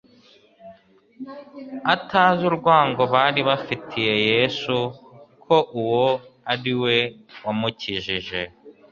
[1.93, 4.75] atazi urwango bari bafitiye Yesu,
[5.43, 6.07] ko uwo
[6.53, 6.97] ari we
[7.45, 8.41] wamukijije.